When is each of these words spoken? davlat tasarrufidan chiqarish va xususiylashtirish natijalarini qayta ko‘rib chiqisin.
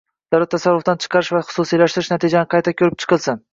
davlat 0.35 0.51
tasarrufidan 0.53 1.01
chiqarish 1.03 1.29
va 1.37 1.43
xususiylashtirish 1.51 2.11
natijalarini 2.15 2.53
qayta 2.57 2.77
ko‘rib 2.83 3.01
chiqisin. 3.07 3.43